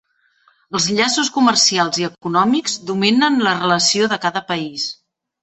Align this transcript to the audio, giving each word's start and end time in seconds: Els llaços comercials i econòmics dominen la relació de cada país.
Els 0.77 0.85
llaços 0.99 1.29
comercials 1.35 1.99
i 2.05 2.07
econòmics 2.07 2.79
dominen 2.93 3.39
la 3.49 3.55
relació 3.61 4.11
de 4.15 4.21
cada 4.27 4.45
país. 4.51 4.91